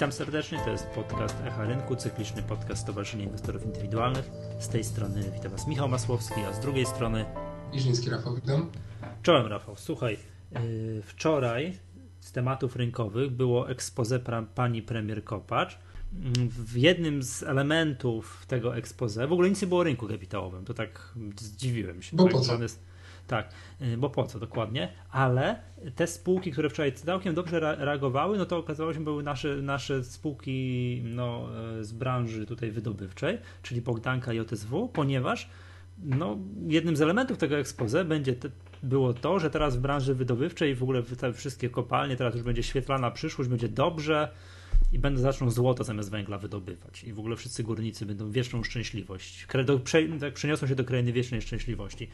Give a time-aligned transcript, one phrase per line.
[0.00, 4.30] Witam serdecznie, to jest podcast Echa Rynku, cykliczny podcast Stowarzyszenia Inwestorów Indywidualnych.
[4.60, 7.24] Z tej strony witam Was Michał Masłowski, a z drugiej strony...
[7.72, 8.70] Iżyński Rafał, witam.
[9.22, 10.18] Czołem Rafał, słuchaj,
[10.52, 11.78] yy, wczoraj
[12.20, 14.20] z tematów rynkowych było expose
[14.54, 15.78] pani premier Kopacz.
[16.48, 20.74] W jednym z elementów tego expose, w ogóle nic nie było o rynku kapitałowym, to
[20.74, 22.16] tak zdziwiłem się.
[22.16, 22.58] Bo tak, po co?
[23.26, 23.52] Tak,
[23.82, 25.60] y, bo po co dokładnie, ale
[25.96, 31.02] te spółki, które wczoraj całkiem dobrze reagowały, no to okazało się, były nasze, nasze spółki
[31.04, 31.48] no,
[31.80, 35.48] y, z branży tutaj wydobywczej, czyli Bogdanka i OTSW, ponieważ
[36.02, 36.38] no,
[36.68, 38.50] jednym z elementów tego expose będzie te,
[38.82, 42.62] było to, że teraz w branży wydobywczej w ogóle te wszystkie kopalnie, teraz już będzie
[42.62, 44.28] świetlana przyszłość, będzie dobrze
[44.92, 49.46] i będą zaczną złoto zamiast węgla wydobywać i w ogóle wszyscy górnicy będą wieczną szczęśliwość.
[50.20, 52.08] Tak przeniosą się do krainy wiecznej szczęśliwości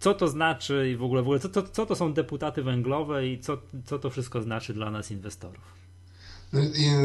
[0.00, 3.26] co to znaczy i w ogóle, w ogóle co, to, co to są deputaty węglowe
[3.26, 5.76] i co, co to wszystko znaczy dla nas inwestorów?
[6.52, 6.60] No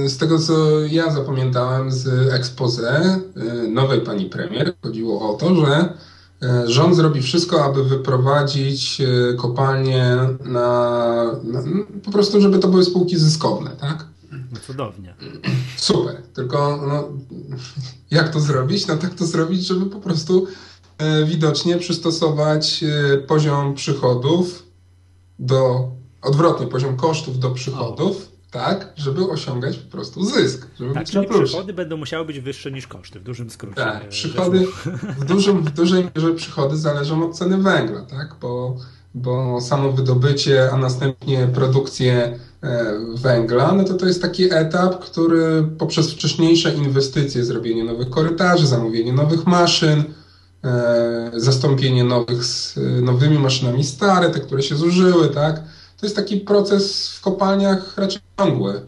[0.07, 5.93] z tego, co ja zapamiętałem z expose y, nowej pani premier, chodziło o to, że
[6.43, 11.63] y, rząd zrobi wszystko, aby wyprowadzić y, kopalnie na, na,
[12.03, 14.05] po prostu, żeby to były spółki zyskowne, tak?
[14.31, 15.15] No cudownie.
[15.77, 17.09] Super, tylko no,
[18.11, 18.87] jak to zrobić?
[18.87, 20.47] No tak to zrobić, żeby po prostu
[21.25, 24.63] widocznie przystosować e, poziom przychodów
[25.39, 25.89] do,
[26.21, 30.67] odwrotnie, poziom kosztów do przychodów, tak, żeby osiągać po prostu zysk.
[30.79, 33.75] Żeby tak, czyli przychody będą musiały być wyższe niż koszty, w dużym skrócie.
[33.75, 34.67] Tak, przychody,
[35.17, 38.77] w, dużym, w dużej mierze przychody zależą od ceny węgla, tak, bo,
[39.13, 45.63] bo samo wydobycie, a następnie produkcję e, węgla, no to to jest taki etap, który
[45.77, 50.20] poprzez wcześniejsze inwestycje, zrobienie nowych korytarzy, zamówienie nowych maszyn, E,
[51.35, 55.63] zastąpienie nowych z nowymi maszynami stare, te, które się zużyły, tak?
[55.97, 58.73] To jest taki proces w kopalniach raczej ciągły.
[58.73, 58.81] E,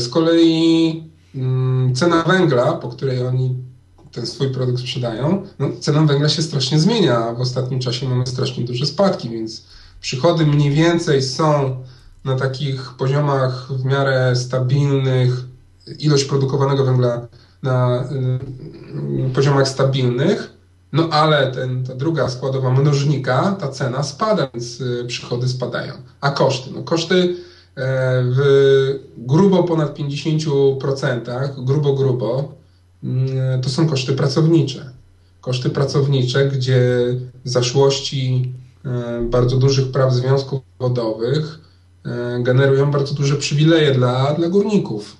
[0.00, 3.56] z kolei mm, cena węgla, po której oni
[4.12, 8.64] ten swój produkt sprzedają, no, cena węgla się strasznie zmienia, w ostatnim czasie mamy strasznie
[8.64, 9.64] duże spadki, więc
[10.00, 11.76] przychody mniej więcej są
[12.24, 15.44] na takich poziomach w miarę stabilnych.
[15.98, 17.26] Ilość produkowanego węgla
[17.62, 18.04] na
[19.30, 20.60] y, poziomach stabilnych,
[20.92, 25.94] no ale ten, ta druga składowa mnożnika, ta cena spada, więc y, przychody spadają.
[26.20, 26.70] A koszty?
[26.74, 27.36] No koszty
[27.76, 28.40] e, w
[29.18, 32.54] grubo ponad 50%, grubo, grubo,
[33.04, 34.90] mm, to są koszty pracownicze.
[35.40, 36.80] Koszty pracownicze, gdzie
[37.44, 38.52] zaszłości
[38.84, 41.60] e, bardzo dużych praw związków zawodowych
[42.04, 45.19] e, generują bardzo duże przywileje dla, dla górników.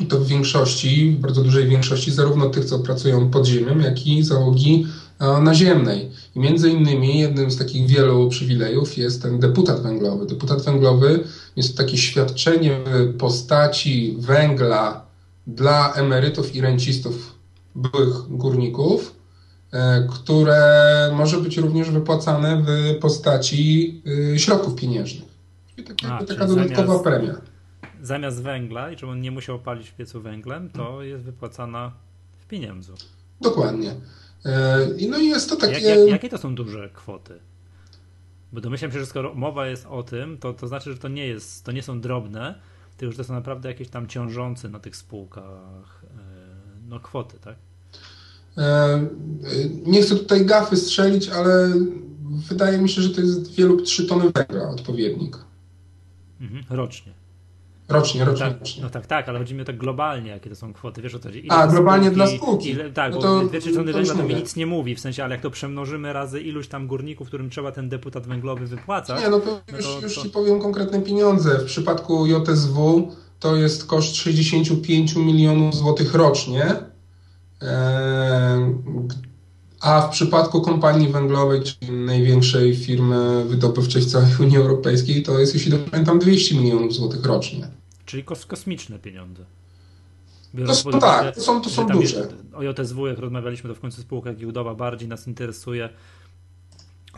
[0.00, 4.06] I to w większości, w bardzo dużej większości, zarówno tych, co pracują pod ziemią, jak
[4.06, 4.86] i załogi
[5.18, 6.10] e, naziemnej.
[6.36, 10.26] I między innymi jednym z takich wielu przywilejów jest ten deputat węglowy.
[10.26, 11.24] Deputat węglowy
[11.56, 15.06] jest takie świadczenie w postaci węgla
[15.46, 17.34] dla emerytów i rencistów
[17.74, 19.14] byłych górników,
[19.72, 24.02] e, które może być również wypłacane w postaci
[24.34, 25.28] e, środków pieniężnych.
[25.76, 27.04] Czyli taka, A, taka dodatkowa zamiast...
[27.04, 27.57] premia
[28.02, 31.92] zamiast węgla, i żeby on nie musiał palić w piecu węglem, to jest wypłacana
[32.38, 32.94] w pieniądzu.
[33.40, 33.94] Dokładnie.
[34.44, 34.78] E,
[35.08, 35.72] no i jest to takie...
[35.72, 37.38] Jak, jak, jakie to są duże kwoty?
[38.52, 41.26] Bo domyślam się, że skoro mowa jest o tym, to, to znaczy, że to nie,
[41.26, 42.54] jest, to nie są drobne,
[42.96, 46.08] tylko że to są naprawdę jakieś tam ciążące na tych spółkach e,
[46.88, 47.56] no, kwoty, tak?
[48.58, 49.06] E,
[49.86, 51.74] nie chcę tutaj gafy strzelić, ale
[52.48, 55.38] wydaje mi się, że to jest 2 lub 3 tony węgla odpowiednik.
[56.40, 57.17] Mhm, rocznie.
[57.88, 58.82] Rocznie, rocznie, tak, rocznie.
[58.82, 61.18] No tak, tak, ale chodzi mi o tak globalnie, jakie to są kwoty, wiesz o
[61.18, 61.46] co chodzi.
[61.46, 62.70] Ile A, globalnie spółki, dla spółki.
[62.70, 65.24] Ile, tak, no to, bo dwie trzeciony węgla to mi nic nie mówi, w sensie,
[65.24, 69.20] ale jak to przemnożymy razy iluś tam górników, którym trzeba ten deputat węglowy wypłacać.
[69.20, 70.22] Nie, no to no już, to, już to...
[70.22, 71.58] Ci powiem konkretne pieniądze.
[71.58, 76.76] W przypadku JSW to jest koszt 65 milionów złotych rocznie,
[79.80, 85.54] a w przypadku kompanii węglowej, czyli największej firmy wydobywczej w całej Unii Europejskiej, to jest,
[85.54, 87.68] jeśli dobrze pamiętam, 200 milionów złotych rocznie.
[88.04, 89.44] Czyli kos kosmiczne pieniądze.
[90.54, 92.28] Biorąc to, to tak, to są, to są duże.
[92.54, 95.88] O JSW, jak rozmawialiśmy, to w końcu spółka giełdowa bardziej nas interesuje.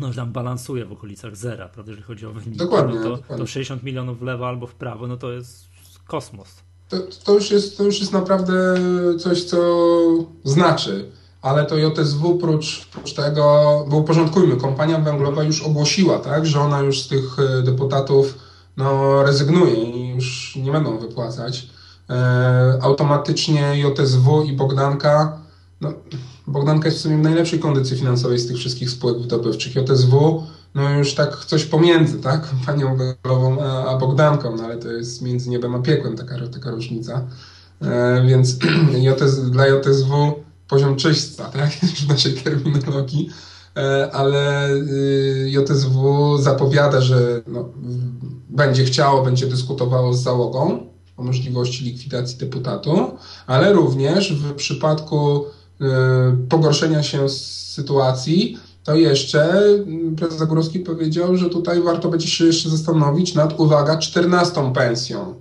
[0.01, 2.59] No, że tam balansuje w okolicach zera, prawda, jeżeli chodzi o wyniki.
[2.59, 3.37] Dokładnie, no to, dokładnie.
[3.37, 5.65] to 60 milionów w lewo albo w prawo, no to jest
[6.07, 6.49] kosmos.
[6.89, 8.75] To, to, już jest, to już jest naprawdę
[9.19, 9.59] coś, co
[10.45, 11.11] znaczy.
[11.43, 13.45] Ale to JSW prócz, prócz tego,
[13.89, 18.39] bo uporządkujmy, kompania węglowa już ogłosiła, tak, że ona już z tych e, deputatów
[18.77, 21.67] no, rezygnuje i już nie będą wypłacać.
[22.11, 25.39] E, automatycznie JSW i Bogdanka,
[25.81, 25.93] no,
[26.47, 29.75] Bogdanka jest w sumie w najlepszej kondycji finansowej z tych wszystkich spółek wydobywczych.
[29.75, 30.43] JSW
[30.75, 32.49] no już tak coś pomiędzy, tak?
[32.67, 36.71] Panią Węglową a, a Bogdanką, no ale to jest między niebem a piekłem taka, taka
[36.71, 37.25] różnica.
[37.83, 38.59] E, więc
[39.51, 40.35] dla JSW
[40.71, 41.71] poziom czyśćca, tak?
[42.07, 43.31] w naszej terminologii,
[43.77, 47.69] e, ale y, JSW zapowiada, że no,
[48.49, 50.87] będzie chciało, będzie dyskutowało z załogą
[51.17, 53.11] o możliwości likwidacji deputatu,
[53.47, 55.85] ale również w przypadku y,
[56.49, 62.71] pogorszenia się sytuacji, to jeszcze mm, prezes Zagórski powiedział, że tutaj warto będzie się jeszcze
[62.71, 65.35] zastanowić nad, uwaga, 14 pensją.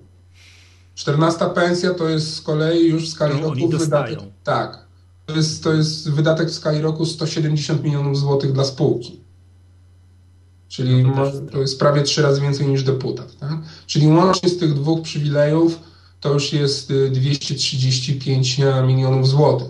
[0.96, 4.20] 14 pensja to jest z kolei już w skali roku wydatek.
[4.44, 4.89] Tak.
[5.30, 9.20] To jest, to jest wydatek w skali roku 170 milionów złotych dla spółki.
[10.68, 13.38] Czyli no to, jest prawie trzy razy więcej niż deputat.
[13.38, 13.60] Tak?
[13.88, 15.80] Czyli łącznie z tych dwóch przywilejów
[16.20, 19.68] to już jest 235 y, milionów złotych.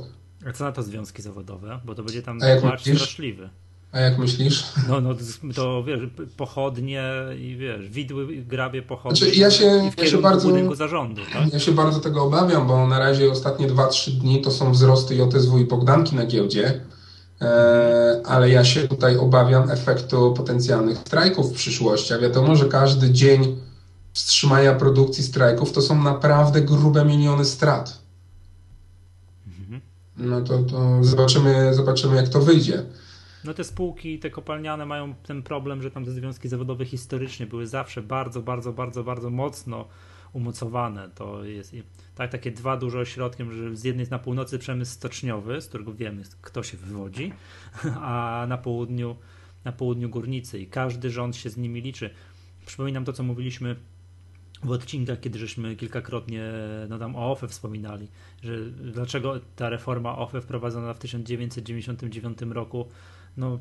[0.48, 1.80] A co na to związki zawodowe?
[1.86, 3.50] Bo to będzie tam płacz straszliwy.
[3.92, 4.64] A jak myślisz?
[4.88, 5.16] No, no
[5.56, 6.00] to wiesz,
[6.38, 7.04] pochodnie
[7.40, 11.22] i wiesz, widły grabie pochodnie znaczy, ja się, ja się bardzo, budynku zarządu.
[11.34, 11.54] Tak?
[11.54, 15.60] Ja się bardzo tego obawiam, bo na razie ostatnie 2-3 dni to są wzrosty JSW
[15.60, 16.82] i Bogdanki na giełdzie,
[17.42, 22.14] e, ale ja się tutaj obawiam efektu potencjalnych strajków w przyszłości.
[22.14, 23.58] A wiadomo, że każdy dzień
[24.14, 28.00] wstrzymania produkcji strajków to są naprawdę grube miliony strat.
[29.48, 29.82] Mhm.
[30.18, 32.84] No to, to zobaczymy, zobaczymy, jak to wyjdzie.
[33.44, 37.68] No te spółki, te kopalniane mają ten problem, że tam te związki zawodowe historycznie były
[37.68, 39.88] zawsze bardzo, bardzo, bardzo, bardzo mocno
[40.34, 41.10] umocowane.
[41.16, 41.76] To jest
[42.16, 46.24] tak, takie dwa duże ośrodki, że z jednej na północy przemysł stoczniowy, z którego wiemy,
[46.42, 47.34] kto się wywodzi,
[48.02, 49.16] a na południu,
[49.66, 52.10] na południu górnicy i każdy rząd się z nimi liczy.
[52.66, 53.76] Przypominam to, co mówiliśmy
[54.64, 56.44] w odcinkach, kiedy żeśmy kilkakrotnie
[56.90, 58.08] no tam o OFE wspominali,
[58.44, 62.88] że dlaczego ta reforma OFE wprowadzona w 1999 roku
[63.38, 63.60] no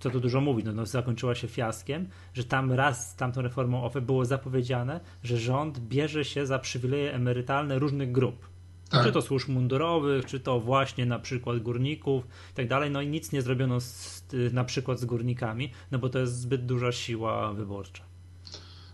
[0.00, 3.84] co tu dużo mówić, no, no, zakończyła się fiaskiem, że tam raz z tamtą reformą
[3.84, 8.50] OFE było zapowiedziane, że rząd bierze się za przywileje emerytalne różnych grup.
[8.90, 9.06] Tak.
[9.06, 12.90] Czy to służb mundurowych, czy to właśnie na przykład górników i tak dalej.
[12.90, 16.66] No i nic nie zrobiono z, na przykład z górnikami, no bo to jest zbyt
[16.66, 18.02] duża siła wyborcza.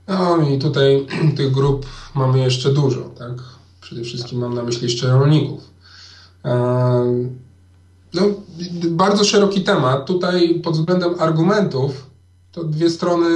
[0.08, 1.06] No i tutaj
[1.36, 3.32] tych grup mamy jeszcze dużo, tak?
[3.80, 5.70] Przede wszystkim mam na myśli jeszcze rolników.
[8.14, 8.22] No,
[8.90, 10.06] bardzo szeroki temat.
[10.06, 12.10] Tutaj pod względem argumentów
[12.52, 13.28] to dwie strony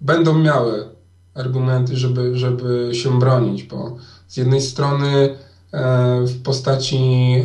[0.00, 0.88] będą miały
[1.34, 3.96] argumenty, żeby, żeby się bronić, bo
[4.28, 5.36] z jednej strony
[5.72, 6.96] e, w postaci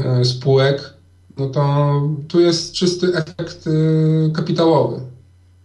[0.06, 0.94] e, spółek,
[1.38, 5.02] no to tu jest czysty efekt e, kapitałowy.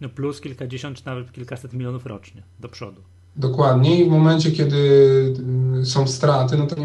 [0.01, 3.01] No plus kilkadziesiąt czy nawet kilkaset milionów rocznie do przodu.
[3.37, 4.77] Dokładnie i w momencie, kiedy
[5.81, 6.75] y, są straty, no to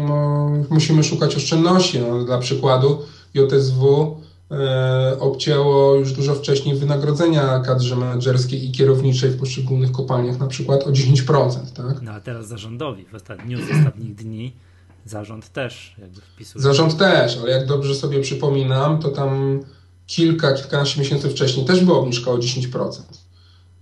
[0.69, 1.99] musimy szukać oszczędności.
[1.99, 3.01] No, dla przykładu
[3.33, 4.17] JSW
[4.51, 10.83] e, obcięło już dużo wcześniej wynagrodzenia kadrze menedżerskiej i kierowniczej w poszczególnych kopalniach na przykład
[10.83, 11.71] o 10%.
[11.73, 12.01] Tak?
[12.01, 14.53] No a teraz zarządowi w ostatnich, z ostatnich dni
[15.05, 16.63] zarząd też jakby wpisuje.
[16.63, 19.59] Zarząd też, ale jak dobrze sobie przypominam, to tam
[20.07, 22.91] kilka, kilkanaście miesięcy wcześniej też była obniżka o 10%.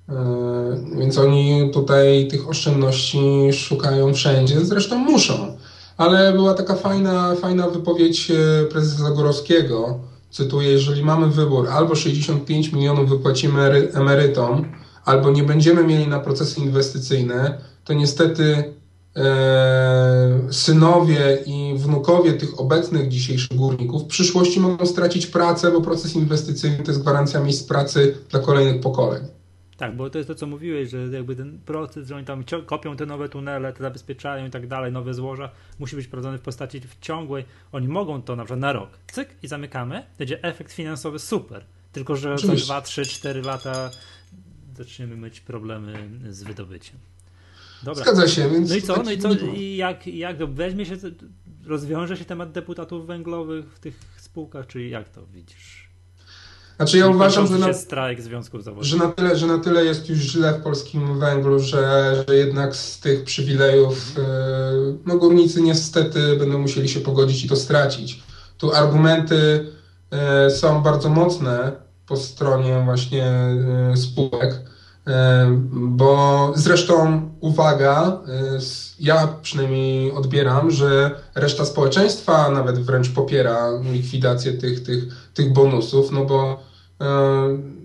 [0.09, 3.19] E, więc oni tutaj tych oszczędności
[3.53, 5.57] szukają wszędzie, zresztą muszą.
[5.97, 9.99] Ale była taka fajna, fajna wypowiedź e, prezesa Zagorowskiego.
[10.31, 14.65] Cytuję, jeżeli mamy wybór, albo 65 milionów wypłacimy emerytom,
[15.05, 18.73] albo nie będziemy mieli na procesy inwestycyjne, to niestety
[19.15, 26.15] e, synowie i wnukowie tych obecnych dzisiejszych górników w przyszłości mogą stracić pracę, bo proces
[26.15, 29.38] inwestycyjny to jest gwarancja miejsc pracy dla kolejnych pokoleń.
[29.79, 32.95] Tak, bo to jest to, co mówiłeś, że jakby ten proces, że oni tam kopią
[32.95, 36.81] te nowe tunele, te zabezpieczają i tak dalej, nowe złoża, musi być prowadzony w postaci
[37.01, 37.45] ciągłej.
[37.71, 41.65] Oni mogą to na przykład na rok, cyk i zamykamy, będzie efekt finansowy super.
[41.91, 43.91] Tylko, że za 2, 3, 4 lata
[44.77, 46.97] zaczniemy mieć problemy z wydobyciem.
[47.83, 48.03] Dobra.
[48.03, 48.69] Zgadza się, więc.
[48.69, 49.03] No i co?
[49.03, 49.29] No i co?
[49.33, 50.95] I jak, jak weźmie się,
[51.65, 55.88] rozwiąże się temat deputatów węglowych w tych spółkach, czy jak to widzisz?
[56.79, 58.89] Znaczy ja uważam, że na, strajk związków zawodowych.
[58.89, 62.75] Że na, tyle, że na tyle jest już źle w polskim węglu, że, że jednak
[62.75, 64.21] z tych przywilejów e,
[65.05, 68.23] no, górnicy niestety będą musieli się pogodzić i to stracić.
[68.57, 69.65] Tu argumenty
[70.11, 71.71] e, są bardzo mocne
[72.07, 74.69] po stronie właśnie e, spółek,
[75.71, 78.21] bo zresztą uwaga,
[78.99, 86.25] ja przynajmniej odbieram, że reszta społeczeństwa nawet wręcz popiera likwidację tych, tych, tych bonusów, no
[86.25, 86.68] bo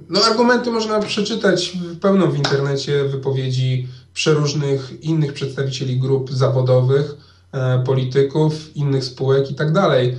[0.09, 7.17] no, argumenty można przeczytać pełno w internecie wypowiedzi przeróżnych innych przedstawicieli grup zawodowych,
[7.53, 10.17] e, polityków, innych spółek i tak dalej.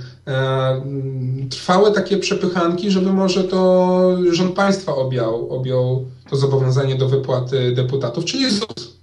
[1.50, 8.24] trwały takie przepychanki, żeby może to rząd państwa objął, objął to zobowiązanie do wypłaty deputatów,
[8.24, 8.96] czyli ZUS.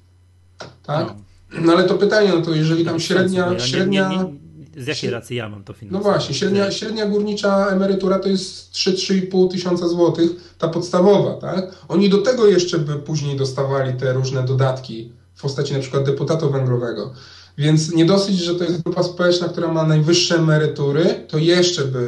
[0.83, 1.07] Tak?
[1.07, 1.61] No.
[1.61, 3.59] no ale to pytanie, no to jeżeli tam średnia...
[3.59, 4.42] średnia nie, nie, nie,
[4.77, 6.05] z jakiej racji ja mam to finansować?
[6.05, 11.75] No właśnie, średnia, średnia górnicza emerytura to jest 3-3,5 tysiąca złotych, ta podstawowa, tak?
[11.87, 16.51] Oni do tego jeszcze by później dostawali te różne dodatki w postaci na przykład deputatu
[16.51, 17.13] węglowego.
[17.57, 22.07] Więc nie dosyć, że to jest grupa społeczna, która ma najwyższe emerytury, to jeszcze by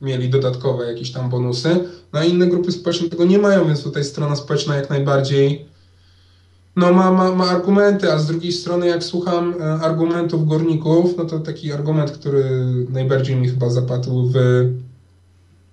[0.00, 1.68] mieli dodatkowe jakieś tam bonusy.
[2.12, 5.66] No a inne grupy społeczne tego nie mają, więc tutaj strona społeczna jak najbardziej
[6.76, 11.24] no ma, ma, ma argumenty, a z drugiej strony jak słucham e, argumentów górników, no
[11.24, 12.44] to taki argument, który
[12.90, 14.36] najbardziej mi chyba zapadł w,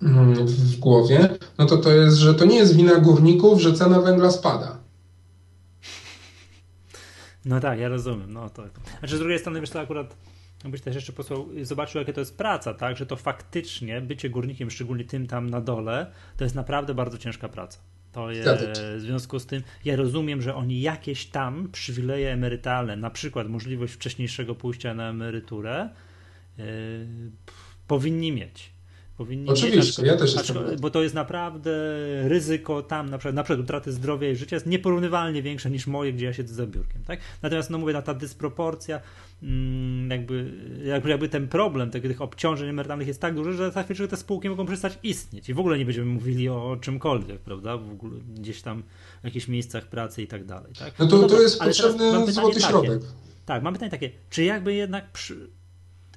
[0.02, 1.28] mm, w głowie,
[1.58, 4.78] no to to jest, że to nie jest wina górników, że cena węgla spada.
[7.44, 8.32] No tak, ja rozumiem.
[8.32, 8.62] No to.
[8.98, 10.16] Znaczy z drugiej strony, wiesz, to akurat
[10.64, 12.96] byś też jeszcze posłał, zobaczył, jakie to jest praca, tak?
[12.96, 17.48] Że to faktycznie bycie górnikiem, szczególnie tym tam na dole, to jest naprawdę bardzo ciężka
[17.48, 17.78] praca.
[18.12, 18.62] To jest,
[18.96, 23.92] w związku z tym ja rozumiem, że oni jakieś tam przywileje emerytalne, na przykład możliwość
[23.92, 25.88] wcześniejszego pójścia na emeryturę,
[26.58, 26.64] yy,
[27.86, 28.77] powinni mieć.
[29.18, 30.56] Powinni Oczywiście, mieć, ja też jestem.
[30.80, 31.70] Bo to jest naprawdę
[32.28, 36.12] ryzyko tam, na przykład, na przykład utraty zdrowia i życia jest nieporównywalnie większe niż moje,
[36.12, 37.02] gdzie ja siedzę za biurkiem.
[37.04, 37.20] Tak?
[37.42, 39.00] Natomiast, no mówię, ta, ta dysproporcja,
[39.42, 40.52] mm, jakby,
[40.84, 44.16] jakby, jakby ten problem tych, tych obciążeń emerytalnych jest tak duży, że za chwilę te
[44.16, 47.76] spółki mogą przestać istnieć i w ogóle nie będziemy mówili o czymkolwiek, prawda?
[47.76, 48.82] W ogóle gdzieś tam
[49.20, 50.72] w jakichś miejscach pracy i tak dalej.
[50.78, 50.98] Tak?
[50.98, 53.00] No to, no to jest potrzebny złoty środek.
[53.46, 55.50] Tak, mam pytanie takie, czy jakby jednak przy,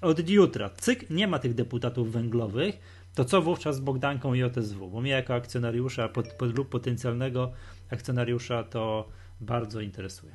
[0.01, 2.79] od jutra, cyk, nie ma tych deputatów węglowych,
[3.15, 4.89] to co wówczas z Bogdanką i OTSW?
[4.89, 7.51] Bo mnie jako akcjonariusza pod, pod, lub potencjalnego
[7.91, 9.07] akcjonariusza to
[9.41, 10.31] bardzo interesuje.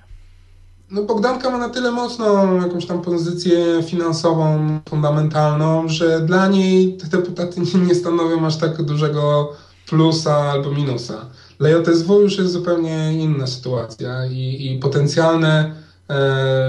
[0.90, 7.06] No Bogdanka ma na tyle mocną jakąś tam pozycję finansową, fundamentalną, że dla niej te
[7.06, 9.52] deputaty nie stanowią aż tak dużego
[9.88, 11.30] plusa albo minusa.
[11.58, 15.85] Dla JSW już jest zupełnie inna sytuacja i, i potencjalne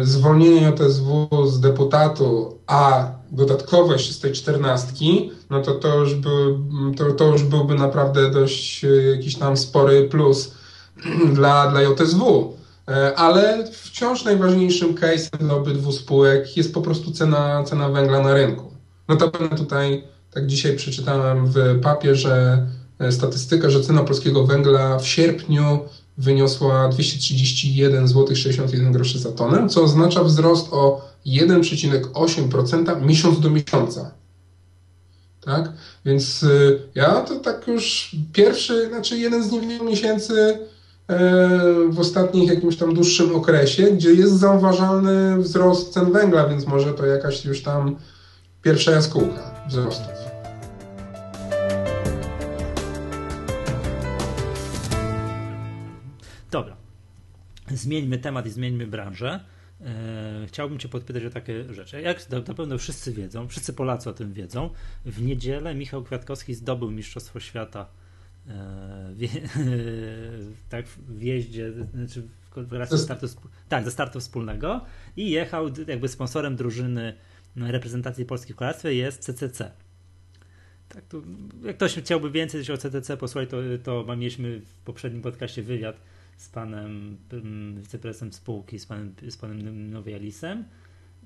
[0.01, 6.63] zwolnienie JSW z deputatu, a dodatkowość z tej czternastki, no to to już, był,
[6.97, 10.51] to, to już byłby naprawdę dość e, jakiś tam spory plus
[11.35, 12.53] dla, dla JSW.
[12.87, 18.33] E, ale wciąż najważniejszym case'em dla obydwu spółek jest po prostu cena, cena węgla na
[18.33, 18.71] rynku.
[19.07, 22.67] Notabene tutaj, tak dzisiaj przeczytałem w papierze
[23.11, 25.79] statystykę, że cena polskiego węgla w sierpniu
[26.17, 34.11] wyniosła 231 zł 61 groszy za tonę, co oznacza wzrost o 1,8% miesiąc do miesiąca.
[35.41, 35.73] Tak?
[36.05, 40.59] Więc y, ja to tak już pierwszy, znaczy jeden z niewielu miesięcy
[41.07, 41.17] e,
[41.89, 47.05] w ostatnich jakimś tam dłuższym okresie, gdzie jest zauważalny wzrost cen węgla, więc może to
[47.05, 47.95] jakaś już tam
[48.61, 50.26] pierwsza jaskółka wzrostów.
[56.51, 56.77] Dobra.
[57.71, 59.39] Zmieńmy temat i zmieńmy branżę.
[59.81, 62.01] E, chciałbym Cię podpytać o takie rzeczy.
[62.01, 64.69] Jak na pewno wszyscy wiedzą, wszyscy Polacy o tym wiedzą,
[65.05, 67.87] w niedzielę Michał Kwiatkowski zdobył Mistrzostwo Świata
[68.47, 73.27] e, w, tak, w jeździe, znaczy w startu,
[73.69, 74.81] tak, ze startu wspólnego
[75.17, 77.13] i jechał, jakby sponsorem drużyny
[77.55, 79.71] reprezentacji Polski w kolarstwie jest CCC.
[80.89, 81.23] Tak, tu,
[81.63, 85.99] jak ktoś chciałby więcej o CCC posłuchać, to, to mieliśmy w poprzednim podcaście wywiad
[86.37, 90.63] z panem mm, wiceprezesem spółki, z panem, z panem Nowialisem.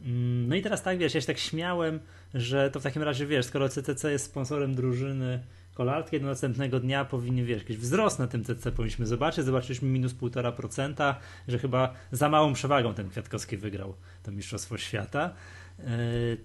[0.03, 1.99] Mm, no i teraz tak, wiesz, ja się tak śmiałem,
[2.33, 7.05] że to w takim razie, wiesz, skoro CCC jest sponsorem drużyny kolarskiej, do następnego dnia
[7.05, 9.45] powinien, wiesz, jakiś wzrost na tym CCC powinniśmy zobaczyć.
[9.45, 11.15] Zobaczyliśmy minus 1,5%,
[11.47, 15.33] że chyba za małą przewagą ten Kwiatkowski wygrał to Mistrzostwo Świata.
[15.79, 15.87] E,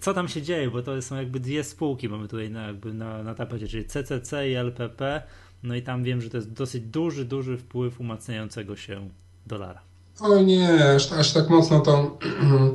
[0.00, 3.23] co tam się dzieje, bo to są jakby dwie spółki mamy tutaj na, jakby na,
[3.23, 5.23] na tapecie, czyli CCC i LPP.
[5.66, 9.08] No i tam wiem, że to jest dosyć duży, duży wpływ umacniającego się
[9.46, 9.80] dolara.
[10.20, 12.18] Oj nie, aż, aż tak mocno to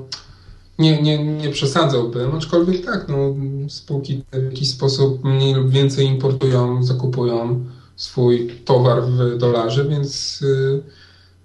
[0.79, 3.35] nie, nie, nie przesadzałbym, aczkolwiek tak, no,
[3.69, 10.83] spółki w jakiś sposób mniej lub więcej importują, zakupują swój towar w dolarze, więc y,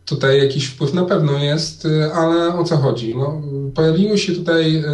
[0.05, 3.17] tutaj jakiś wpływ na pewno jest, y, ale o co chodzi?
[3.17, 3.43] No,
[3.75, 4.85] pojawiły się tutaj y,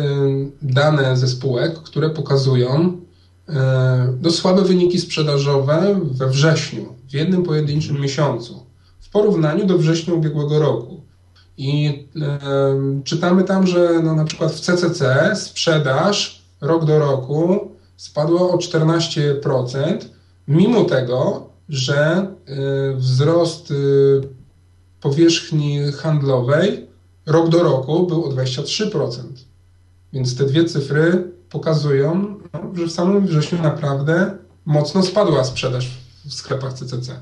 [0.62, 3.00] dane ze spółek, które pokazują,
[4.22, 8.66] no, słabe wyniki sprzedażowe we wrześniu, w jednym pojedynczym miesiącu,
[9.00, 11.02] w porównaniu do września ubiegłego roku.
[11.56, 12.40] I e,
[13.04, 19.98] czytamy tam, że no, na przykład w CCC sprzedaż rok do roku spadła o 14%,
[20.48, 23.74] mimo tego, że e, wzrost e,
[25.00, 26.86] powierzchni handlowej
[27.26, 29.10] rok do roku był o 23%.
[30.12, 32.41] Więc te dwie cyfry pokazują,
[32.74, 35.90] że w samym wrześniu naprawdę mocno spadła sprzedaż
[36.24, 37.20] w sklepach CCC.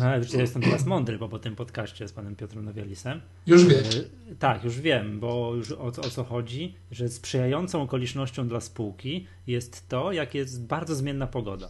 [0.00, 3.20] Ja jestem teraz mądry, bo po tym podcaście z panem Piotrem Nowielisem.
[3.46, 3.96] Już wiesz.
[3.96, 9.26] E, tak, już wiem, bo już o, o, co chodzi, że sprzyjającą okolicznością dla spółki
[9.46, 11.68] jest to, jak jest bardzo zmienna pogoda.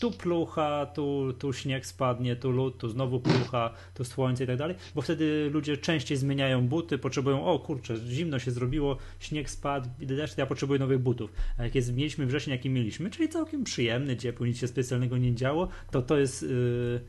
[0.00, 4.56] Tu plucha, tu, tu śnieg spadnie, tu lód, tu znowu plucha, tu słońce i tak
[4.56, 9.88] dalej, bo wtedy ludzie częściej zmieniają buty, potrzebują, o kurczę, zimno się zrobiło, śnieg spadł,
[9.98, 11.32] deszcz, ja potrzebuję nowych butów.
[11.58, 15.34] A jak jest, mieliśmy wrzesień, jaki mieliśmy, czyli całkiem przyjemny, ciepły, nic się specjalnego nie
[15.34, 16.42] działo, to to jest...
[16.42, 17.00] Yy,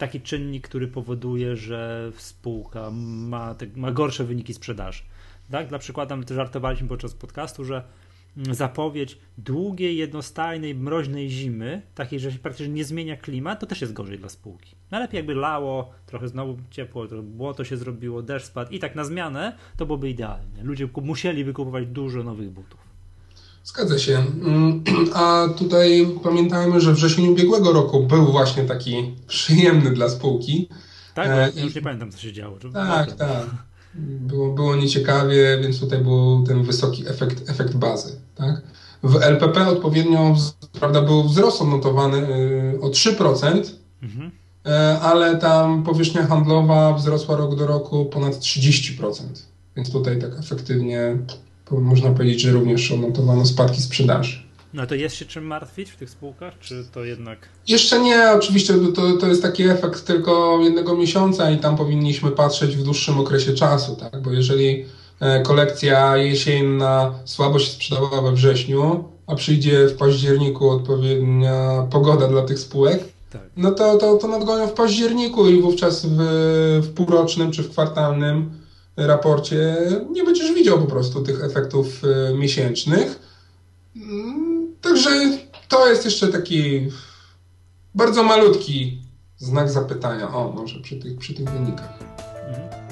[0.00, 5.02] taki czynnik, który powoduje, że spółka ma, ma gorsze wyniki sprzedaży.
[5.50, 5.68] Tak?
[5.68, 7.82] Dla przykładu, my to żartowaliśmy podczas podcastu, że
[8.50, 13.92] zapowiedź długiej, jednostajnej, mroźnej zimy, takiej, że się praktycznie nie zmienia klimat, to też jest
[13.92, 14.76] gorzej dla spółki.
[14.90, 19.04] Najlepiej jakby lało, trochę znowu ciepło, trochę błoto się zrobiło, deszcz spadł i tak na
[19.04, 20.62] zmianę, to byłoby idealnie.
[20.62, 22.80] Ludzie musieli kupować dużo nowych butów.
[23.64, 24.18] Zgadza się.
[24.18, 24.84] Mm,
[25.14, 30.68] a tutaj pamiętajmy, że wrzesień ubiegłego roku był właśnie taki przyjemny dla spółki.
[31.14, 32.58] Tak, e, ja już nie pamiętam, co się działo.
[32.72, 33.46] Tak, tak.
[33.94, 38.12] Było, było nieciekawie, więc tutaj był ten wysoki efekt, efekt bazy.
[38.34, 38.62] Tak?
[39.02, 40.36] W LPP odpowiednio
[40.80, 42.18] prawda, był wzrost odnotowany
[42.74, 43.62] y, o 3%,
[44.02, 44.30] mhm.
[44.66, 49.22] E, ale tam powierzchnia handlowa wzrosła rok do roku ponad 30%.
[49.76, 51.16] Więc tutaj tak efektywnie
[51.70, 54.49] można powiedzieć, że również odnotowano spadki sprzedaży.
[54.74, 57.38] No to jest się czym martwić w tych spółkach, czy to jednak...
[57.68, 62.76] Jeszcze nie, oczywiście to, to jest taki efekt tylko jednego miesiąca i tam powinniśmy patrzeć
[62.76, 64.22] w dłuższym okresie czasu, tak?
[64.22, 64.84] bo jeżeli
[65.20, 72.42] e, kolekcja jesienna słabo się sprzedawała we wrześniu, a przyjdzie w październiku odpowiednia pogoda dla
[72.42, 73.42] tych spółek, tak.
[73.56, 76.16] no to, to, to nadgonią w październiku i wówczas w,
[76.82, 78.50] w półrocznym czy w kwartalnym
[78.96, 79.76] raporcie
[80.10, 83.30] nie będziesz widział po prostu tych efektów e, miesięcznych.
[84.80, 85.10] Także
[85.68, 86.88] to jest jeszcze taki
[87.94, 89.02] bardzo malutki
[89.36, 90.34] znak zapytania.
[90.34, 91.98] O, może przy tych, przy tych wynikach.
[92.48, 92.89] Mhm.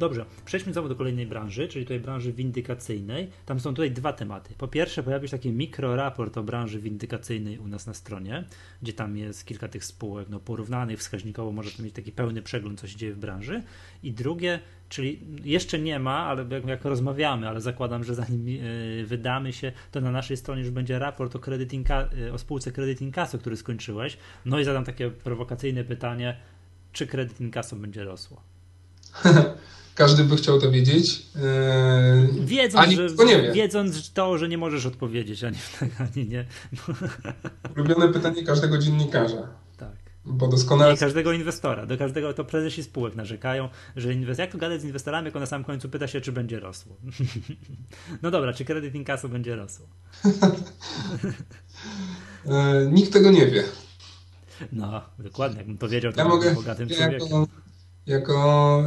[0.00, 3.30] Dobrze, przejdźmy znowu do kolejnej branży, czyli tej branży windykacyjnej.
[3.46, 4.54] Tam są tutaj dwa tematy.
[4.58, 8.44] Po pierwsze, pojawił się taki mikroraport o branży windykacyjnej u nas na stronie,
[8.82, 12.80] gdzie tam jest kilka tych spółek no, porównanych wskaźnikowo, może to mieć taki pełny przegląd,
[12.80, 13.62] co się dzieje w branży.
[14.02, 19.06] I drugie, czyli jeszcze nie ma, ale jak, jak rozmawiamy, ale zakładam, że zanim yy,
[19.06, 23.02] wydamy się, to na naszej stronie już będzie raport o, Credit yy, o spółce Credit
[23.02, 24.16] Incasso, który skończyłeś.
[24.44, 26.36] No i zadam takie prowokacyjne pytanie,
[26.92, 28.42] czy Credit Incasso będzie rosło?
[30.00, 31.22] Każdy by chciał to wiedzieć.
[31.36, 33.52] Eee, wiedząc, że, to nie wie.
[33.52, 36.44] wiedząc to, że nie możesz odpowiedzieć ani tak, ani nie.
[37.76, 39.48] Ulubione pytanie każdego dziennikarza.
[39.76, 39.96] Tak.
[40.24, 40.94] Bo doskonale...
[40.94, 41.86] I każdego inwestora.
[41.86, 44.40] Do każdego to prezesi spółek narzekają, że inwest...
[44.40, 46.96] jak to gadać z inwestorami, jak on na samym końcu pyta się, czy będzie rosło.
[48.22, 49.86] no dobra, czy kredyt inkaso będzie rosło?
[52.46, 53.64] eee, nikt tego nie wie.
[54.72, 55.58] No, dokładnie.
[55.58, 57.20] Jakbym powiedział, to ja mogę, bogatym człowiekiem.
[57.20, 57.46] Jako
[58.10, 58.82] jako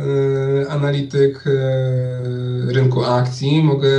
[0.63, 3.89] y, analityk y, rynku akcji mogę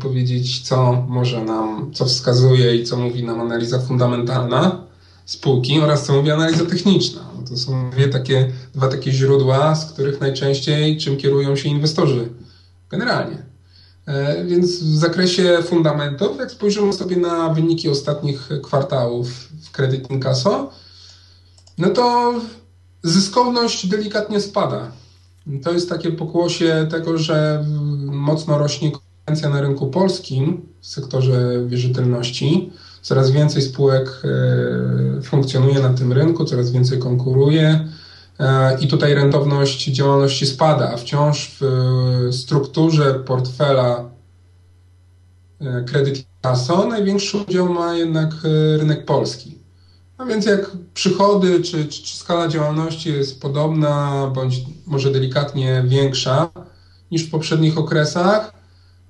[0.00, 4.84] powiedzieć, co może nam, co wskazuje i co mówi nam analiza fundamentalna
[5.26, 7.20] spółki oraz co mówi analiza techniczna.
[7.36, 12.28] No to są dwie takie, dwa takie źródła, z których najczęściej czym kierują się inwestorzy
[12.90, 13.42] generalnie.
[14.06, 20.70] E, więc w zakresie fundamentów, jak spojrzymy sobie na wyniki ostatnich kwartałów w Credit Incasso,
[21.78, 22.34] no to
[23.04, 24.90] Zyskowność delikatnie spada.
[25.62, 27.64] To jest takie pokłosie tego, że
[28.06, 32.72] mocno rośnie konkurencja na rynku polskim w sektorze wierzytelności.
[33.02, 34.22] Coraz więcej spółek
[35.18, 37.88] e, funkcjonuje na tym rynku, coraz więcej konkuruje
[38.38, 41.64] e, i tutaj rentowność działalności spada, a wciąż w
[42.32, 44.10] strukturze portfela
[45.86, 49.53] kredyt Casso największy udział ma jednak e, rynek polski.
[50.18, 54.54] A więc jak przychody czy, czy, czy, skala działalności jest podobna, bądź
[54.86, 56.50] może delikatnie większa
[57.10, 58.52] niż w poprzednich okresach,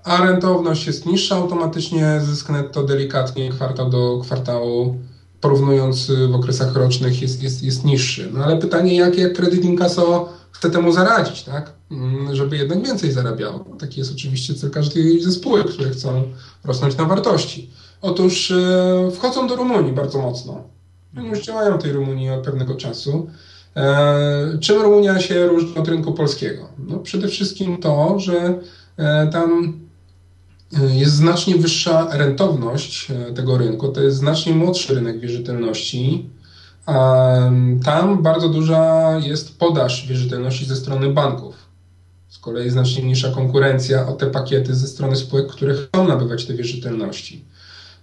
[0.05, 4.99] a rentowność jest niższa, automatycznie zysk netto delikatnie kwartał do kwartału,
[5.41, 8.31] porównując w okresach rocznych, jest, jest, jest niższy.
[8.33, 11.73] No ale pytanie, jak, jak kredyt inkaso chce temu zaradzić, tak?
[11.91, 13.65] Mm, żeby jednak więcej zarabiało.
[13.79, 16.23] Taki jest oczywiście cel każdej ze spółek, które chcą
[16.65, 17.71] rosnąć na wartości.
[18.03, 20.74] Otóż e, wchodzą do Rumunii bardzo mocno
[21.23, 23.31] już działają w tej Rumunii od pewnego czasu.
[23.77, 26.69] E, czym Rumunia się różni od rynku polskiego?
[26.79, 28.59] No przede wszystkim to, że
[28.97, 29.79] e, tam
[30.79, 33.89] e, jest znacznie wyższa rentowność tego rynku.
[33.89, 36.31] To jest znacznie młodszy rynek wierzytelności.
[37.85, 41.55] Tam bardzo duża jest podaż wierzytelności ze strony banków.
[42.29, 46.55] Z kolei znacznie mniejsza konkurencja o te pakiety ze strony spółek, które chcą nabywać te
[46.55, 47.45] wierzytelności.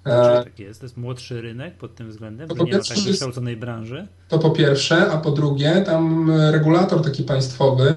[0.04, 0.80] Dlaczego tak jest?
[0.80, 4.08] To jest młodszy rynek pod tym względem, to nie ma tak wykształconej branży?
[4.30, 7.94] To po pierwsze, a po drugie, tam regulator taki państwowy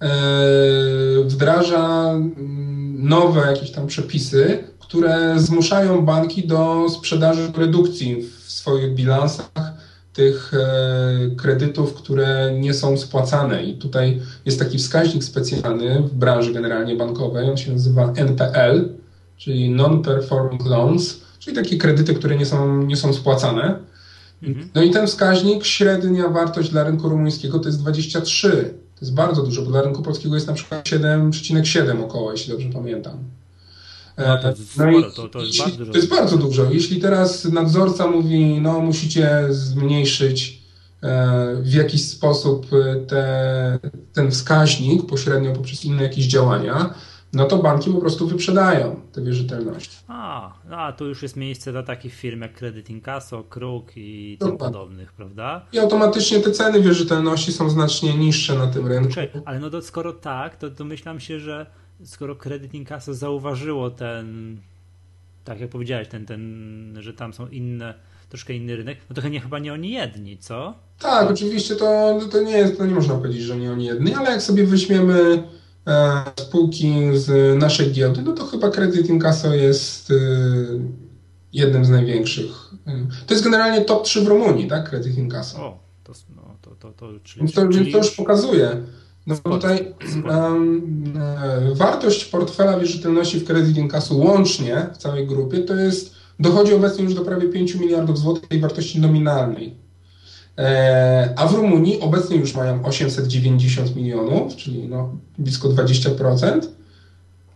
[0.00, 0.08] e,
[1.24, 9.72] wdraża mm, nowe jakieś tam przepisy, które zmuszają banki do sprzedaży redukcji w swoich bilansach
[10.12, 13.64] tych e, kredytów, które nie są spłacane.
[13.64, 18.88] I tutaj jest taki wskaźnik specjalny w branży generalnie bankowej, on się nazywa NPL,
[19.44, 23.78] czyli Non-Performing Loans, czyli takie kredyty, które nie są, nie są spłacane.
[24.42, 24.68] Mhm.
[24.74, 28.74] No i ten wskaźnik, średnia wartość dla rynku rumuńskiego to jest 23.
[28.94, 32.68] To jest bardzo dużo, bo dla rynku polskiego jest na przykład 7,7 około, jeśli dobrze
[32.68, 33.18] pamiętam.
[34.18, 36.70] No, to, jest no i to, to, jest jeśli, to jest bardzo dużo.
[36.70, 40.62] Jeśli teraz nadzorca mówi, no musicie zmniejszyć
[41.02, 43.78] e, w jakiś sposób e, te,
[44.12, 46.94] ten wskaźnik pośrednio poprzez inne jakieś działania,
[47.32, 49.96] no to banki po prostu wyprzedają te wierzytelności.
[50.08, 54.58] A, a tu już jest miejsce dla takich firm jak Credit Incasso, Kruk i tym
[54.58, 55.66] podobnych, prawda?
[55.72, 59.12] I automatycznie te ceny wierzytelności są znacznie niższe na tym rynku.
[59.12, 61.66] Czekaj, ale no to skoro tak, to domyślam się, że
[62.04, 64.56] skoro Credit Incasso zauważyło ten,
[65.44, 67.94] tak jak powiedziałeś, ten, ten, że tam są inne,
[68.28, 70.74] troszkę inny rynek, no to chyba nie oni jedni, co?
[70.98, 74.30] Tak, oczywiście to, to nie jest, to nie można powiedzieć, że nie oni jedni, ale
[74.30, 75.42] jak sobie weźmiemy
[76.40, 80.14] spółki z naszej giełdy, no to chyba Credit Incasso jest e,
[81.52, 82.70] jednym z największych.
[82.86, 84.90] E, to jest generalnie top 3 w Rumunii, tak?
[84.90, 85.58] Credit Incasso.
[85.58, 87.92] O, to, no, to, to, to, czyli, to, czyli...
[87.92, 88.76] to już pokazuje,
[89.26, 89.94] no tutaj
[90.30, 91.14] um,
[91.74, 97.14] wartość portfela wierzytelności w Credit Incasso łącznie w całej grupie to jest, dochodzi obecnie już
[97.14, 99.81] do prawie 5 miliardów złotych tej wartości nominalnej.
[100.58, 106.60] E, a w Rumunii obecnie już mają 890 milionów, czyli no blisko 20%,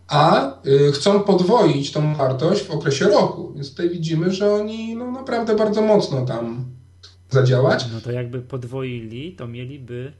[0.07, 3.53] a y, chcą podwoić tą wartość w okresie roku.
[3.55, 6.65] Więc tutaj widzimy, że oni no, naprawdę bardzo mocno tam
[7.29, 7.85] zadziałać.
[7.93, 10.13] No to jakby podwoili, to mieliby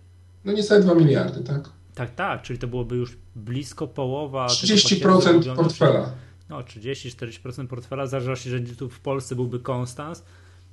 [0.45, 1.69] no niecałe 2 miliardy, tak?
[1.95, 4.47] Tak, tak, czyli to byłoby już blisko połowa.
[4.47, 6.09] 30% portfela.
[6.49, 10.23] No, 30-40% portfela, w zależności, że tu w Polsce byłby Konstans,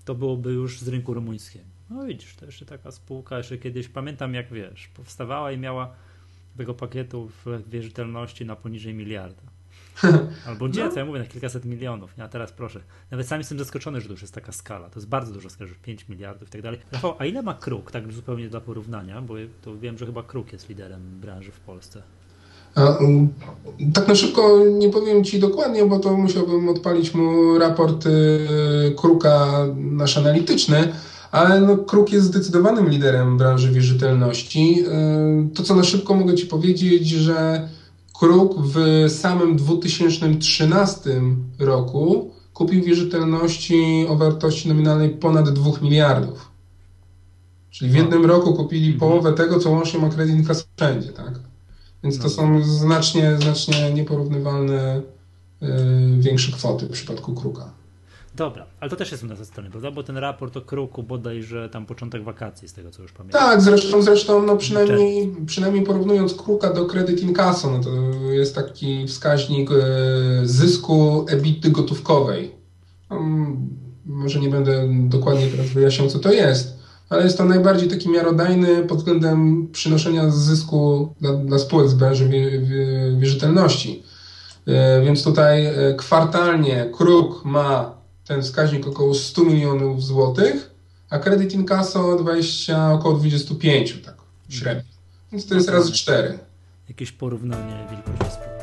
[0.04, 1.73] to byłoby już z rynku rumuńskiego.
[1.90, 5.94] No widzisz, to jeszcze taka spółka, jeszcze kiedyś pamiętam, jak wiesz, powstawała i miała
[6.56, 9.42] tego pakietu w wierzytelności na poniżej miliarda.
[10.48, 10.90] Albo gdzie, no.
[10.90, 12.14] co ja mówię, na kilkaset milionów.
[12.18, 12.80] A teraz proszę.
[13.10, 14.90] Nawet sam jestem zaskoczony, że to już jest taka skala.
[14.90, 16.80] To jest bardzo dużo skala, że 5 miliardów i tak dalej.
[16.92, 19.22] Rafał, a ile ma Kruk, tak zupełnie dla porównania?
[19.22, 22.02] Bo to wiem, że chyba Kruk jest liderem branży w Polsce.
[22.76, 23.28] Um,
[23.94, 29.66] tak na szybko nie powiem Ci dokładnie, bo to musiałbym odpalić mu raport y, Kruka
[29.76, 30.92] nasz analityczny,
[31.34, 34.84] ale no, Kruk jest zdecydowanym liderem branży wierzytelności.
[35.50, 37.68] Y, to, co na szybko mogę Ci powiedzieć, że
[38.18, 41.10] Kruk w samym 2013
[41.58, 46.50] roku kupił wierzytelności o wartości nominalnej ponad 2 miliardów.
[47.70, 49.00] Czyli w jednym roku kupili mhm.
[49.00, 51.40] połowę tego, co łącznie ma kredyt Infrastruktury wszędzie, tak?
[52.02, 52.30] Więc to no.
[52.30, 55.02] są znacznie, znacznie nieporównywalne
[55.62, 55.66] y,
[56.18, 57.83] większe kwoty w przypadku Kruka.
[58.34, 59.90] Dobra, ale to też jest u nas ze strony, prawda?
[59.90, 63.40] Bo ten raport o kruku bodajże tam początek wakacji, z tego co już pamiętam.
[63.40, 67.90] Tak, zresztą, zresztą no przynajmniej, przynajmniej porównując kruka do Credit Incasso, no to
[68.32, 69.74] jest taki wskaźnik e,
[70.44, 72.54] zysku ebity gotówkowej.
[74.06, 78.82] Może nie będę dokładnie teraz wyjaśniał, co to jest, ale jest to najbardziej taki miarodajny
[78.82, 82.28] pod względem przynoszenia zysku dla, dla spółek z branży
[83.18, 84.02] wierzytelności.
[84.66, 90.70] E, więc tutaj e, kwartalnie kruk ma ten wskaźnik około 100 milionów złotych,
[91.10, 94.16] a kredyt inkasso 20, około 25, tak
[94.48, 94.84] średnio.
[95.32, 96.38] Więc to jest razy 4.
[96.88, 98.54] Jakieś porównanie wielkości spółki.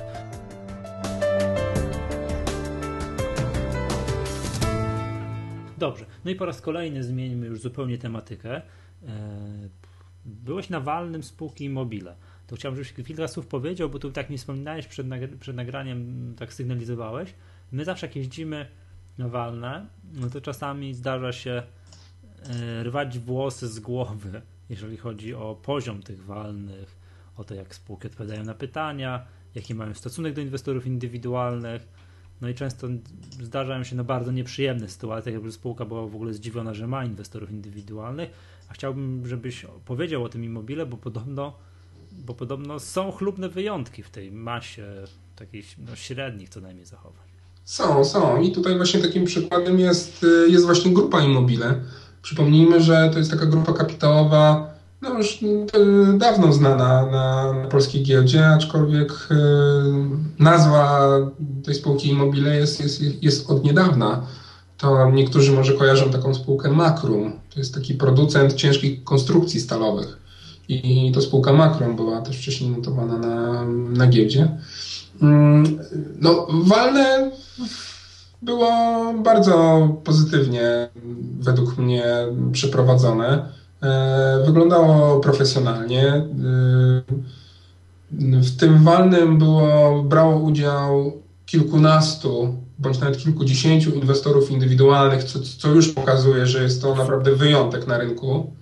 [5.78, 8.56] Dobrze, no i po raz kolejny zmieńmy już zupełnie tematykę.
[8.56, 8.62] E,
[10.26, 12.16] byłeś na walnym spółki Immobile.
[12.48, 15.08] To chciałbym, żebyś kilka słów powiedział, bo tu tak mi wspominałeś przed,
[15.40, 17.34] przed nagraniem, tak sygnalizowałeś.
[17.72, 18.66] My zawsze jak jeździmy
[19.30, 21.64] walne, no to czasami zdarza się
[22.44, 27.02] e, rwać włosy z głowy, jeżeli chodzi o poziom tych walnych,
[27.38, 31.88] o to, jak spółki odpowiadają na pytania, jaki mają stosunek do inwestorów indywidualnych.
[32.42, 32.88] No i często
[33.42, 37.52] zdarzają się no bardzo nieprzyjemne sytuacje, jakby spółka była w ogóle zdziwiona, że ma inwestorów
[37.52, 38.30] indywidualnych,
[38.70, 41.54] a chciałbym, żebyś powiedział o tym immobile, bo podobno,
[42.12, 44.86] bo podobno są chlubne wyjątki w tej masie
[45.36, 47.31] takich no, średnich co najmniej zachowań.
[47.72, 48.42] Są, są.
[48.42, 51.76] I tutaj właśnie takim przykładem jest, y, jest właśnie grupa Immobile.
[52.22, 55.40] Przypomnijmy, że to jest taka grupa kapitałowa no już
[56.18, 59.30] dawno znana na, na polskiej giełdzie, aczkolwiek
[60.40, 61.10] nazwa
[61.64, 64.26] tej spółki Immobile jest, jest, jest od niedawna.
[64.78, 67.32] To niektórzy może kojarzą taką spółkę Makrum.
[67.54, 70.18] To jest taki producent ciężkich konstrukcji stalowych.
[70.70, 74.58] I to spółka Makrum była też wcześniej notowana na, na giełdzie.
[75.22, 75.80] Mm,
[76.22, 77.32] no, walne
[78.42, 78.72] było
[79.24, 80.90] bardzo pozytywnie
[81.40, 82.06] według mnie
[82.52, 83.50] przeprowadzone.
[83.84, 86.08] E, wyglądało profesjonalnie.
[86.08, 86.26] E,
[88.42, 95.94] w tym walnym było, brało udział kilkunastu bądź nawet kilkudziesięciu inwestorów indywidualnych, co, co już
[95.94, 98.56] pokazuje, że jest to naprawdę wyjątek na rynku.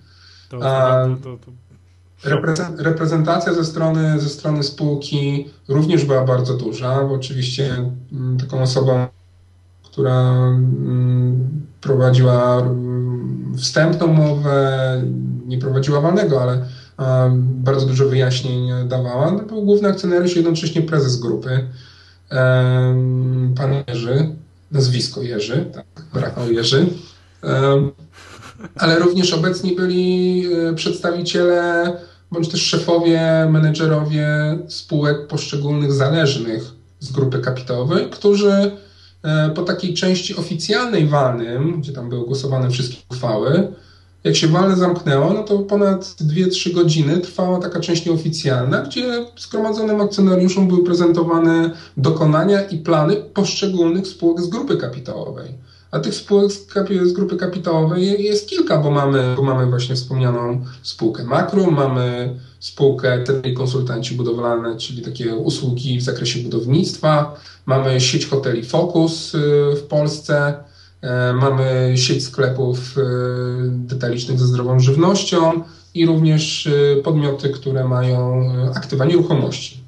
[0.48, 1.52] To, to, to,
[2.78, 7.76] Reprezentacja ze strony, ze strony spółki również była bardzo duża, bo oczywiście
[8.12, 9.06] mm, taką osobą,
[9.82, 15.02] która mm, prowadziła mm, wstępną mowę,
[15.46, 16.66] nie prowadziła walnego, ale
[17.38, 21.68] bardzo dużo wyjaśnień dawała, no, był główny akcjonariusz, jednocześnie prezes grupy,
[23.56, 24.34] pan Jerzy,
[24.72, 25.84] nazwisko Jerzy, tak,
[26.22, 26.86] Rafał Jerzy,
[28.76, 31.92] ale również obecni byli e, przedstawiciele
[32.32, 34.28] bądź też szefowie, menedżerowie
[34.68, 36.62] spółek poszczególnych zależnych
[37.00, 38.70] z grupy kapitałowej, którzy
[39.22, 43.72] e, po takiej części oficjalnej walnym, gdzie tam były głosowane wszystkie uchwały,
[44.24, 50.00] jak się walne zamknęło, no to ponad 2-3 godziny trwała taka część nieoficjalna, gdzie zgromadzonym
[50.00, 55.48] akcjonariuszom były prezentowane dokonania i plany poszczególnych spółek z grupy kapitałowej.
[55.90, 56.52] A tych spółek
[57.02, 63.24] z grupy kapitałowej jest kilka, bo mamy, bo mamy właśnie wspomnianą spółkę Makro, mamy spółkę
[63.24, 69.38] Telekonsultanci Budowlane, czyli takie usługi w zakresie budownictwa, mamy sieć hoteli Focus y,
[69.76, 70.54] w Polsce,
[71.04, 73.02] y, mamy sieć sklepów y,
[73.70, 75.62] detalicznych ze zdrową żywnością
[75.94, 76.68] i również
[77.04, 79.79] podmioty, które mają aktywa nieruchomości.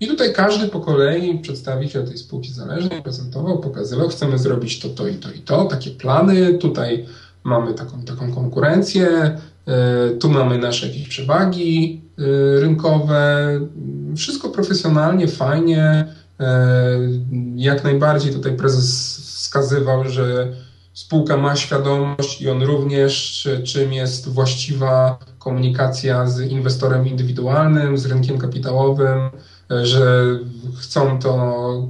[0.00, 5.08] I tutaj każdy po kolei przedstawiciel tej spółki zależnej prezentował, pokazywał, chcemy zrobić to, to
[5.08, 7.06] i to i to, takie plany, tutaj
[7.44, 9.08] mamy taką, taką konkurencję,
[9.66, 13.50] e, tu mamy nasze jakieś przewagi e, rynkowe,
[14.16, 16.06] wszystko profesjonalnie, fajnie.
[16.40, 16.98] E,
[17.56, 20.52] jak najbardziej tutaj prezes wskazywał, że
[20.92, 28.38] spółka ma świadomość i on również, czym jest właściwa komunikacja z inwestorem indywidualnym, z rynkiem
[28.38, 29.30] kapitałowym,
[29.82, 30.38] że
[30.78, 31.88] chcą to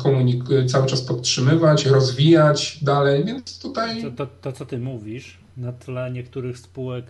[0.66, 4.02] cały czas podtrzymywać, rozwijać dalej, więc tutaj...
[4.02, 7.06] To, to, to, co ty mówisz, na tle niektórych spółek,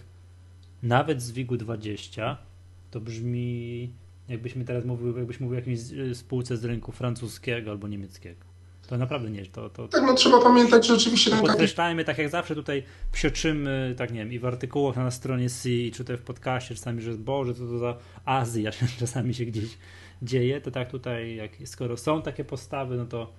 [0.83, 2.37] nawet z WIG-20,
[2.91, 3.91] to brzmi
[4.29, 5.81] jakbyśmy teraz mówił, jakbyś mówił o jakiejś
[6.15, 8.49] spółce z rynku francuskiego albo niemieckiego.
[8.89, 11.31] To naprawdę nie to, to, Tak, no trzeba pamiętać, że oczywiście...
[11.31, 15.69] Podkreślajmy, tak jak zawsze tutaj psioczymy, tak nie wiem, i w artykułach na stronie C,
[15.93, 19.79] czy tutaj w podcaście czasami, że Boże, co to za Azja czasami się gdzieś
[20.23, 23.33] dzieje, to tak tutaj, jak, skoro są takie postawy, no to,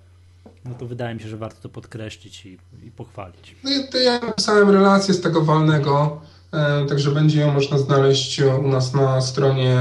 [0.64, 3.56] no to wydaje mi się, że warto to podkreślić i, i pochwalić.
[3.64, 6.20] No to ja napisałem relację z tego walnego,
[6.52, 9.76] e, także będzie ją można znaleźć u nas na stronie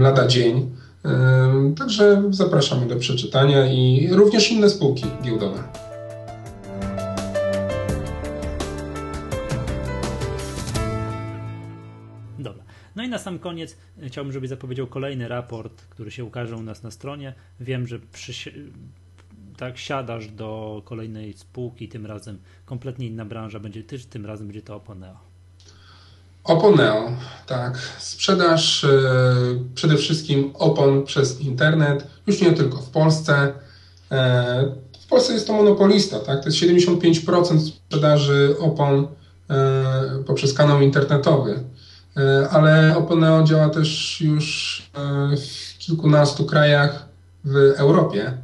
[0.00, 0.70] lada dzień.
[1.04, 5.87] E, także zapraszamy do przeczytania i również inne spółki giełdowe.
[13.08, 16.82] I na sam koniec e, chciałbym, żebyś zapowiedział kolejny raport, który się ukaże u nas
[16.82, 17.34] na stronie.
[17.60, 18.52] Wiem, że przy,
[19.56, 24.62] tak siadasz do kolejnej spółki, tym razem kompletnie inna branża będzie, ty, tym razem będzie
[24.62, 25.16] to Oponeo.
[26.44, 27.12] Oponeo,
[27.46, 27.78] tak.
[27.98, 33.52] Sprzedaż yy, przede wszystkim opon przez internet, już nie tylko w Polsce.
[34.10, 34.16] Yy,
[35.00, 36.40] w Polsce jest to monopolista, tak?
[36.40, 39.08] To jest 75% sprzedaży opon
[40.26, 41.64] poprzez kanał internetowy.
[42.18, 47.08] E, ale Oponeo działa też już e, w kilkunastu krajach
[47.44, 48.38] w Europie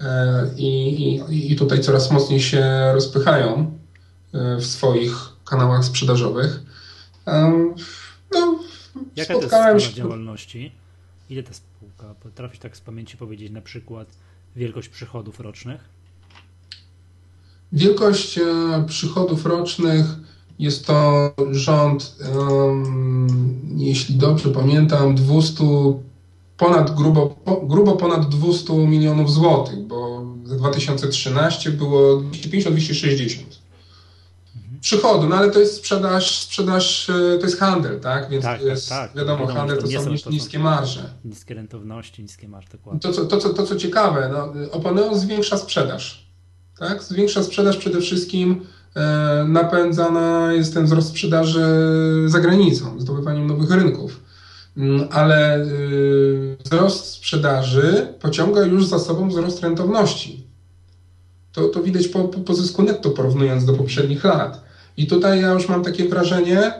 [0.00, 3.78] e, i, i, i tutaj coraz mocniej się rozpychają
[4.58, 6.60] w swoich kanałach sprzedażowych.
[8.32, 8.58] No,
[9.16, 9.94] Jaka to jest się...
[9.94, 10.72] działalności?
[11.30, 12.14] Ile ta spółka?
[12.22, 14.08] Potrafisz tak z pamięci powiedzieć na przykład
[14.56, 15.80] wielkość przychodów rocznych?
[17.72, 18.40] Wielkość
[18.86, 20.06] przychodów rocznych
[20.62, 23.26] jest to rząd, um,
[23.76, 25.64] jeśli dobrze pamiętam, 200,
[26.56, 33.62] ponad grubo, grubo ponad 200 milionów złotych, bo za 2013 było 250-260
[34.80, 38.30] przychodu, no ale to jest sprzedaż, sprzedaż e, to jest handel, tak?
[38.30, 39.16] Więc tak, jest, tak, tak.
[39.16, 41.14] wiadomo, wiadomo, handel to, są, to niskie marże.
[41.24, 43.00] Niskie rentowności, niskie marże, dokładnie.
[43.00, 46.26] To, co, to, co, to, co ciekawe, no, Oponeo zwiększa sprzedaż,
[46.78, 47.02] tak?
[47.02, 48.66] Zwiększa sprzedaż przede wszystkim
[49.48, 51.64] napędzana jest ten wzrost sprzedaży
[52.26, 54.20] za granicą, zdobywaniem nowych rynków.
[54.76, 55.66] Mm, ale
[56.64, 60.46] wzrost sprzedaży pociąga już za sobą wzrost rentowności.
[61.52, 64.64] To, to widać po, po zysku netto porównując do poprzednich lat.
[64.96, 66.72] I tutaj ja już mam takie wrażenie,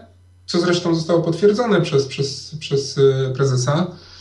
[0.46, 3.00] co zresztą zostało potwierdzone przez, przez, przez
[3.34, 4.11] prezesa, E,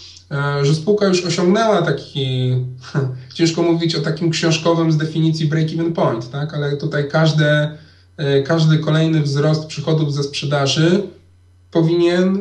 [0.61, 2.55] że spółka już osiągnęła taki,
[3.33, 6.53] ciężko mówić o takim książkowym z definicji break-even point, tak?
[6.53, 7.77] ale tutaj każde,
[8.17, 11.03] e, każdy kolejny wzrost przychodów ze sprzedaży
[11.71, 12.39] powinien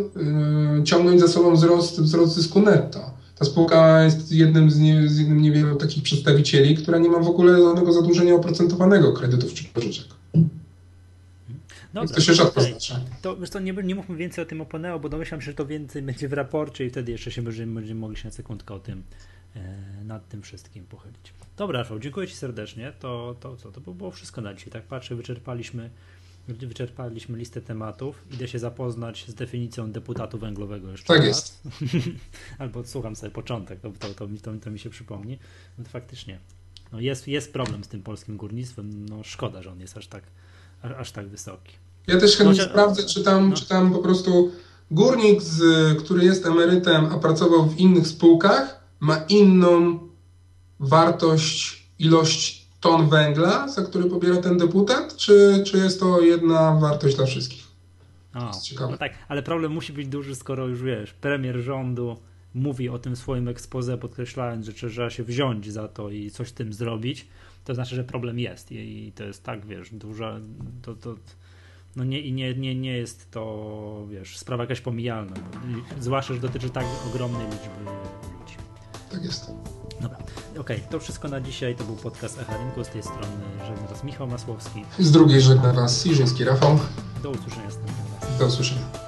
[0.80, 3.10] e, ciągnąć za sobą wzrost, wzrost zysku netto.
[3.38, 7.28] Ta spółka jest jednym z, nie, z jednym niewielu takich przedstawicieli, która nie ma w
[7.28, 10.19] ogóle żadnego zadłużenia oprocentowanego kredytów czy pożyczek.
[11.94, 13.00] Dobra, to się rzadko zdarza.
[13.22, 15.66] To, wiesz co, nie, nie mówmy więcej o tym Oponeo, bo domyślam się, że to
[15.66, 18.78] więcej będzie w raporcie i wtedy jeszcze się będziemy, będziemy mogli się na sekundkę o
[18.78, 19.02] tym
[19.56, 21.32] e, nad tym wszystkim pochylić.
[21.56, 22.92] Dobra, Rafał, dziękuję Ci serdecznie.
[23.00, 24.72] To, to co, to było wszystko na dzisiaj.
[24.72, 25.90] Tak patrzę, wyczerpaliśmy
[26.48, 28.24] wyczerpaliśmy listę tematów.
[28.30, 31.26] Idę się zapoznać z definicją deputatu węglowego jeszcze Tak raz.
[31.26, 31.62] jest.
[32.58, 35.38] Albo odsłucham sobie początek, to, to, to, to, to mi się przypomni.
[35.78, 36.38] No to faktycznie.
[36.92, 39.08] No jest, jest problem z tym polskim górnictwem.
[39.08, 40.24] No szkoda, że on jest aż tak
[40.82, 41.72] aż tak wysoki.
[42.06, 43.56] Ja też chętnie sprawdzę, czy tam, no.
[43.56, 44.52] czy tam po prostu
[44.90, 45.62] górnik, z,
[45.98, 49.98] który jest emerytem, a pracował w innych spółkach, ma inną
[50.80, 57.16] wartość, ilość ton węgla, za który pobiera ten deputat, czy, czy jest to jedna wartość
[57.16, 57.70] dla wszystkich?
[58.34, 58.50] O,
[58.90, 62.16] no tak, ale problem musi być duży, skoro już wiesz, premier rządu
[62.54, 66.48] mówi o tym w swoim ekspoze, podkreślając, że trzeba się wziąć za to i coś
[66.48, 67.26] z tym zrobić
[67.64, 70.40] to znaczy, że problem jest i to jest tak, wiesz, duża,
[70.82, 71.14] to, to
[71.96, 75.36] no nie, i nie, nie, nie jest to, wiesz, sprawa jakaś pomijalna,
[76.00, 77.90] zwłaszcza, że dotyczy tak ogromnej liczby
[78.40, 78.54] ludzi.
[79.10, 79.52] Tak jest.
[80.00, 80.18] Dobra,
[80.50, 83.26] okej, okay, to wszystko na dzisiaj, to był podcast Echa Rynku, z tej strony
[83.66, 84.84] żegna Was Michał Masłowski.
[84.98, 86.78] Z drugiej żegna Was Siżyński Rafał.
[87.22, 87.68] Do usłyszenia
[88.38, 88.99] Do usłyszenia.